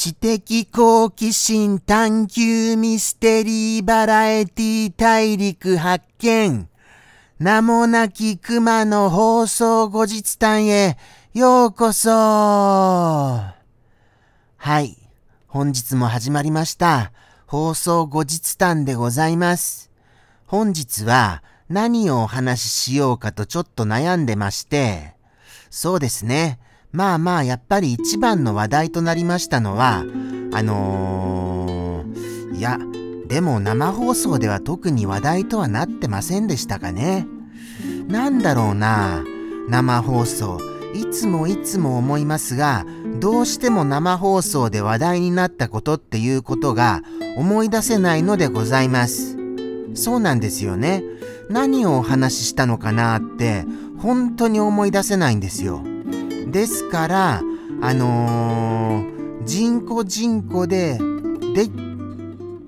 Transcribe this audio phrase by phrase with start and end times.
[0.00, 6.68] 知的好奇心探求ミステリーバラエティ大陸発見。
[7.40, 10.96] 名もなき熊の放送後日談へ
[11.34, 13.54] ようこそは
[14.80, 14.96] い。
[15.48, 17.10] 本日も始まりました。
[17.48, 19.90] 放送後日談でございます。
[20.46, 25.16] 本日は何をお話ししようかとちょっと悩んでまして、
[25.70, 26.60] そうですね。
[26.92, 30.04] まあまあ、やっぱり一番の話題となりましたのは、
[30.52, 32.78] あのー、いや、
[33.28, 37.26] でも生放送では特に話題とはなってませんでしたかね。
[38.08, 39.22] なんだろうな、
[39.68, 40.58] 生放送。
[40.94, 42.86] いつもいつも思いますが、
[43.20, 47.02] どうしても生放送で話題になったことっていうことが
[47.36, 49.36] 思い出せないのでございます。
[49.94, 51.02] そうなんですよね。
[51.50, 53.64] 何をお話ししたのかなって
[53.98, 55.82] 本当に思い出せないんですよ。
[56.50, 57.42] ですから、
[57.80, 60.98] あのー、人工人工で、
[61.54, 61.68] で、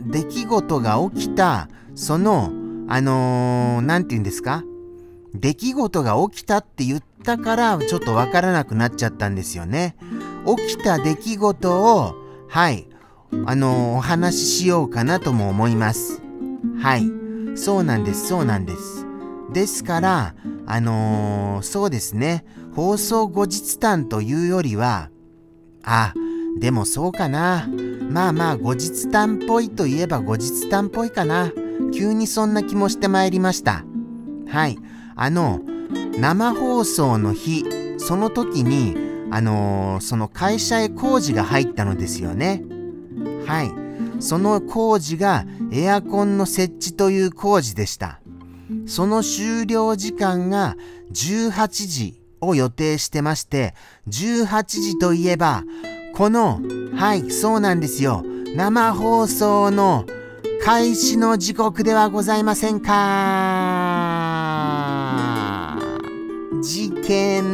[0.00, 2.52] 出来事が起きた、その、
[2.88, 4.64] あのー、て言うんですか？
[5.34, 9.96] 出来事が起きたって言ったから、ちょっとわからなくなっちゃったんですよね。
[10.46, 12.14] 起きた出来事を、
[12.48, 12.88] はい、
[13.44, 16.22] あのー、お話ししようかなとも思います。
[16.80, 17.10] はい。
[17.56, 19.04] そうなんです、そうなんです。
[19.52, 20.34] ですから、
[20.66, 22.44] あのー、そうですね。
[22.76, 25.08] 放送後日談というよりは、
[25.82, 26.12] あ、
[26.60, 27.66] でもそうかな。
[28.10, 31.50] まあまあ後日談っぽいといえば後日談っぽいかな。
[31.94, 33.86] 急にそんな気もしてまいりました。
[34.46, 34.76] はい。
[35.14, 35.62] あの、
[36.18, 37.64] 生放送の日、
[37.96, 38.94] その時に、
[39.30, 42.62] あのー、その会社へ工事が入ったのですよね。
[43.46, 43.70] はい。
[44.20, 48.20] その工事がエアコンの設置という工事でした。
[48.84, 50.76] その終了時間が
[51.14, 53.74] 18時を予定してまして、
[54.08, 55.64] 18時といえば、
[56.14, 56.60] この、
[56.94, 58.24] はい、そうなんですよ。
[58.54, 60.06] 生放送の
[60.64, 62.96] 開始の時刻ではございませんか
[66.62, 67.44] 事件。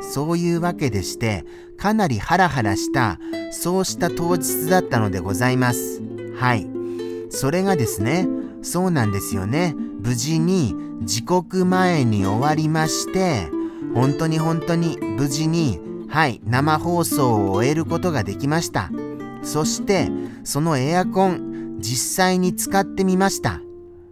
[0.00, 1.44] そういうわけでして、
[1.76, 3.18] かなりハラハラした、
[3.52, 6.00] そうした当日だったのでございます。
[6.36, 6.66] はい。
[7.30, 8.26] それがですね、
[8.62, 9.74] そうなんですよね。
[10.02, 13.48] 無事に時刻前に終わりまして、
[13.94, 15.78] 本当に本当に無事に、
[16.08, 18.90] はい、生放送を終えることができました。
[19.42, 20.10] そして、
[20.42, 23.60] そのエアコン、実際に使ってみました。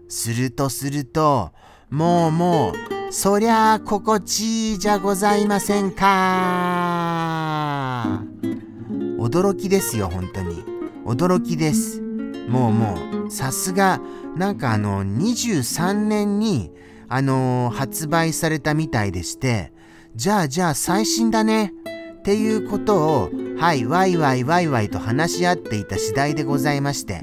[0.09, 1.53] するとすると、
[1.91, 2.75] もうもう、
[3.13, 6.13] そりゃあ心地いいじゃございませんか。
[9.19, 10.65] 驚きですよ、本当に。
[11.07, 12.03] 驚きです。
[12.49, 14.01] もうもう、さすが、
[14.39, 16.73] なんかあの、23年に、
[17.09, 19.73] あの、発売されたみたいでして、
[20.15, 21.73] じゃあじゃあ最新だね、
[22.21, 27.23] っていうことを、はい、ワイワイワイワイと話し合っていた次第でございまして。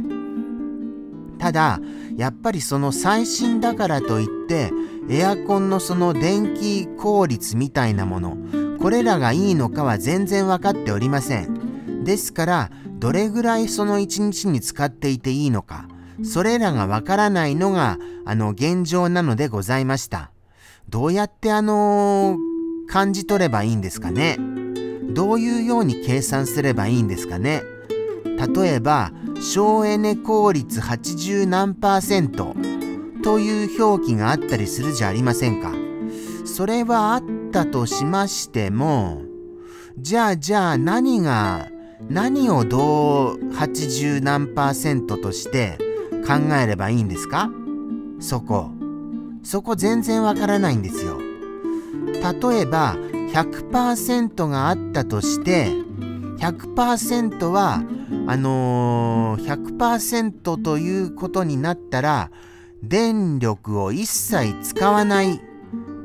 [1.39, 1.79] ただ、
[2.17, 4.71] やっぱりその最新だからといって、
[5.09, 8.37] エアコンのその電気効率みたいなもの、
[8.81, 12.03] これらがいいのかは全然わかっておりません。
[12.03, 15.87] ですから、どれぐらいその一日に使っていていいのか、
[16.23, 20.31] それらがわからないのが、あの、現状なのでございました。
[20.89, 24.37] どうやってあのー、感じ取ればいいんですかね？
[25.09, 27.63] どういうように計算すればいいんですかね？
[28.55, 29.11] 例えば、
[29.41, 32.55] 省エネ効率80何パーセント
[33.23, 35.73] という表記があったりするじゃありませんか。
[36.45, 39.23] それはあったとしましても、
[39.97, 41.69] じゃあじゃあ何が
[42.09, 45.77] 何をどう80何パーセントとして
[46.25, 47.49] 考えればいいんですか？
[48.19, 48.71] そこ。
[49.43, 51.19] そこ全然わからないんですよ。
[51.19, 55.67] 例えば100%があったとして
[56.39, 57.83] 100%は
[58.27, 62.31] あのー、100%ということになったら
[62.81, 65.39] 電力を一切使わないっ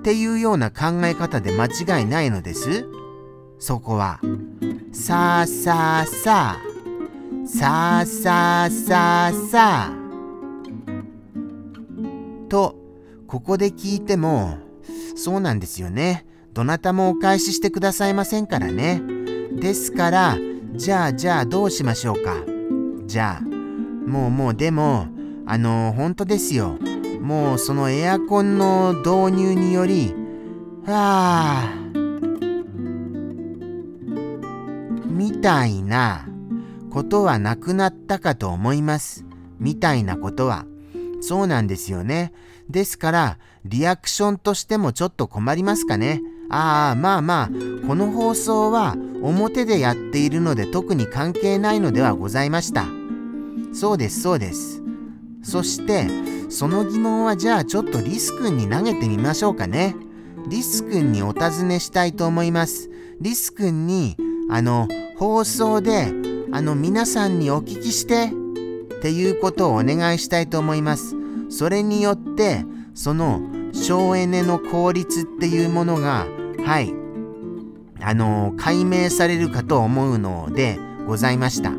[0.03, 2.87] ていうような考え方で間違いないのです。
[3.59, 4.21] そこは。
[4.93, 7.47] さあさあさあ。
[7.47, 10.00] さあさあさあさあ。
[12.50, 12.76] と、
[13.26, 14.58] ここで聞いても、
[15.17, 16.26] そうなんですよね。
[16.52, 19.00] どなたもお返ししてくださいませんからね。
[19.52, 20.37] ですから、
[20.75, 22.37] じゃあじゃあどうしましょうか。
[23.06, 25.06] じゃあ、もうもうでも、
[25.47, 26.76] あの本当ですよ。
[27.20, 30.14] もうそのエアコンの導入により、
[30.87, 31.75] はあ、
[35.06, 36.26] みたいな
[36.91, 39.25] ことはなくなったかと思います。
[39.61, 40.67] みたいなことは。
[41.21, 42.33] そうなんですよね。
[42.69, 46.23] ですから、リアクションとしてもちょっと困りますかね。
[46.49, 47.49] ああ、まあまあ、
[47.87, 52.87] この放送は表でやっているので特に関係ないのではございました。
[53.73, 54.83] そうですそうです。
[55.43, 56.09] そして
[56.51, 59.95] その疑問はじゃあちょっとリス君に投げてみましょうかね。
[60.49, 62.91] リス君にお尋ねしたいと思います。
[63.21, 64.17] リス君に
[64.51, 64.89] あの
[65.19, 66.13] 放送で
[66.51, 68.33] あの皆さんにお聞きして
[69.00, 71.17] っていうことをお願いしたいと思います。
[71.49, 73.41] それによってその
[73.73, 76.26] 省エネの効率っていうものが
[76.64, 76.94] はい
[78.02, 81.73] あの解明されるかと思うのでございました。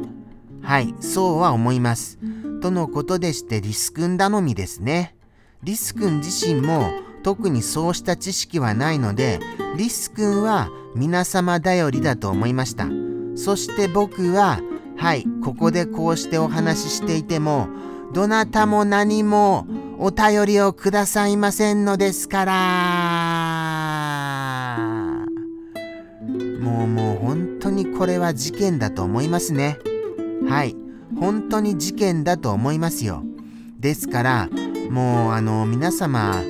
[0.64, 2.18] はい、そうは思います。
[2.62, 5.16] とのことでしてリス君頼みですね。
[5.64, 6.92] リス君自身も
[7.24, 9.40] 特にそうした知識はないので、
[9.78, 12.88] リス君は皆様頼りだと思いました。
[13.36, 14.60] そして僕は、
[15.02, 17.68] はい、ここでこうしてお話ししていても、
[18.14, 19.66] どなたも何も
[19.98, 22.52] お便りをくださいませんのですから。
[26.62, 29.80] もうもう本当にこれは事件だと思いますね。
[30.48, 30.76] はい。
[31.20, 33.24] 本当に事件だと思いますよ。
[33.80, 34.50] ですから、
[34.92, 36.44] もうあの皆様、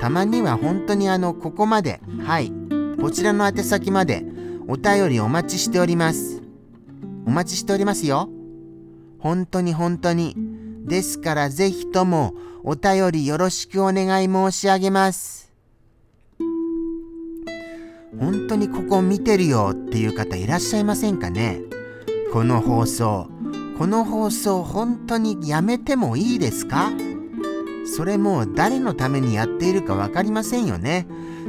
[0.00, 2.52] たまには本当にあのここまで、はい、
[3.00, 4.24] こちらの宛先まで
[4.68, 6.35] お便りお待ちしております。
[7.26, 8.30] お待ちしておりますよ。
[9.18, 10.36] 本当に本当に。
[10.84, 15.52] ですからぜひともお便りよろしくお願い申し上げます。
[18.18, 21.60] 本当にここ見てるよっていう方いらっしゃいませんかね
[22.32, 23.28] この放送。
[23.76, 26.92] この放送本当にやめてもいいですか？
[27.96, 31.06] それも誰のためにやっているか分かりませんよね。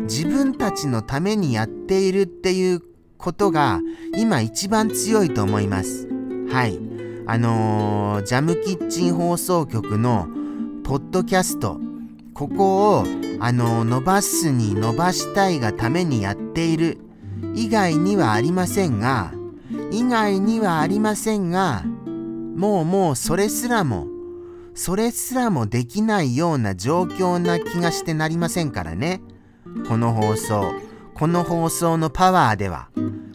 [0.09, 2.81] 自分たちのためにやっているっていう
[3.17, 3.81] ことが
[4.15, 6.07] 今一番強いと思います。
[6.49, 6.79] はい。
[7.25, 10.27] あのー、ジャムキッチン放送局の
[10.83, 11.79] ポッドキャスト、
[12.33, 13.03] ここを、
[13.39, 16.99] あのー、伸ばすに伸ばしたいがためにやっている
[17.53, 19.33] 以外にはありませんが、
[19.91, 21.83] 以外にはありませんが、
[22.55, 24.07] もうもうそれすらも、
[24.73, 29.21] それすらもできないような状況な気がしてなりませんからね。
[29.87, 30.71] この放送、
[31.17, 32.89] この放送のパワーでは、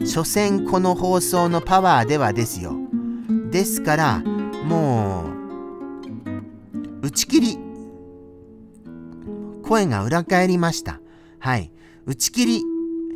[0.04, 2.76] 所詮この放送のパワーではですよ。
[3.50, 5.24] ですから、も
[7.02, 7.58] う、打ち切り。
[9.64, 11.00] 声が裏返りました。
[11.40, 11.72] はい。
[12.06, 12.64] 打ち切り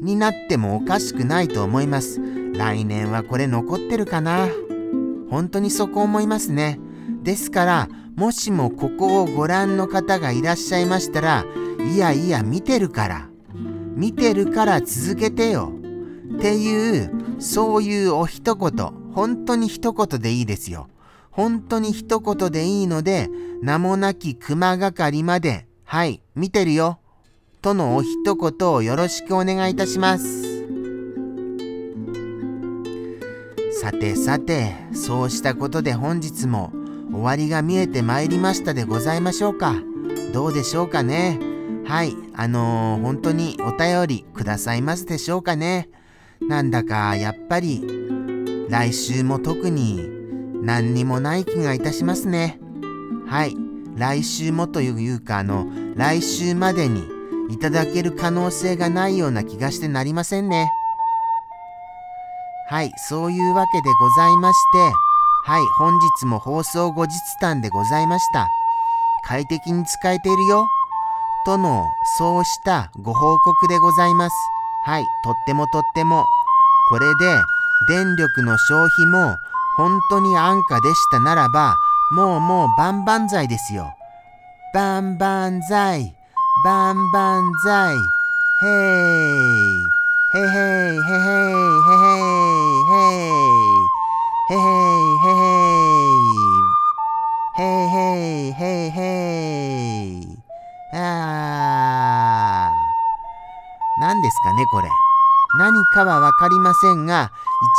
[0.03, 2.21] になってもおかしくないと思います。
[2.53, 4.49] 来年はこれ残ってるかな。
[5.31, 6.81] 本当にそこ思いますね。
[7.23, 11.45] ですから、もしもここをご覧の方がいらっしゃいましたら、
[11.95, 13.29] いやいや見てるから、
[13.97, 15.73] 見てるから続けてよ。
[16.37, 20.89] っていう、そういうお一言、本当に一言でいいですよ。
[21.31, 23.31] 本当に一言でいいので、
[23.63, 26.99] 名もなき熊がかりまで、はい、見てるよ。
[27.63, 30.47] とのお一言をよろしくお願いいたします。
[33.81, 36.73] さてさて、そうしたことで本日も
[37.11, 39.75] 終わりが見えてまいりましたでございましょうか。
[40.33, 41.46] どうでしょうかね。
[41.87, 45.89] はい、あのー、本当にお便りくださいますでしょうかね。
[46.41, 47.83] なんだかやっぱり
[48.69, 50.09] 来週も特に
[50.63, 52.59] 何にもない気がいたしますね。
[53.29, 53.57] はい、
[53.97, 57.05] 来週もというかあの来週までに
[57.51, 60.69] いただける可能性がないような気がしてなりませんね。
[62.69, 64.79] はい、そういうわけでございまして、
[65.45, 68.49] はい、本日も放送後日談でございました。
[69.25, 70.67] 快適に使えているよ。
[71.47, 71.87] との、
[72.19, 74.35] そうしたご報告でございます。
[74.85, 76.27] はい、とってもとっても。
[76.91, 77.41] これで、
[77.89, 79.39] 電力の消費も
[79.77, 81.77] 本当に安価でしたならば、
[82.11, 83.95] もうもう万々歳ですよ。
[84.75, 86.15] 万々歳、
[86.65, 89.97] 万々歳、へい。
[90.35, 90.99] へへいへへいへへ
[91.63, 92.76] いへいへい
[105.97, 107.33] かはわかりませんが